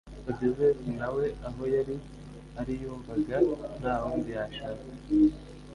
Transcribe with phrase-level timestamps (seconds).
[0.29, 1.95] Odysseus nawe aho yari
[2.59, 3.37] ari yumvaga
[3.79, 4.83] ntawundi yashaka.